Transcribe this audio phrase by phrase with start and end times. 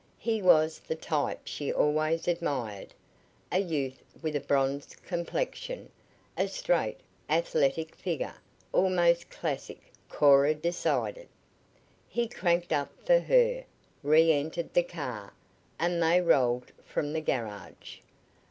[0.17, 2.91] He was the type she always admired
[3.51, 5.91] a youth with a bronze complexion
[6.35, 6.97] a straight,
[7.29, 8.33] athletic figure,
[8.71, 9.79] almost classic,
[10.09, 11.27] Cora decided.
[12.09, 13.63] He cranked up for her,
[14.01, 15.33] re entered the car,
[15.77, 17.99] and they rolled from the garage.